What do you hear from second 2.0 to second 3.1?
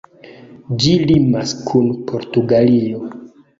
Portugalio.